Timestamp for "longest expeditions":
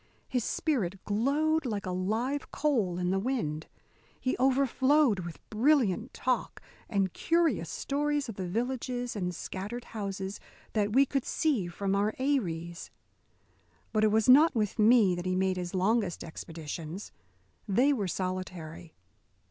15.75-17.11